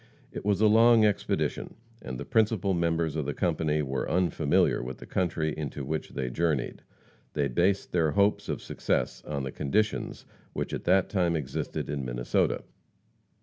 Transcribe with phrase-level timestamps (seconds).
[0.31, 4.97] It was a long expedition, and the principal members of the company were unfamiliar with
[4.97, 6.81] the country into which they journeyed.
[7.33, 12.03] They based their hopes of success on the conditions which at that time existed in
[12.03, 12.63] Minnesota.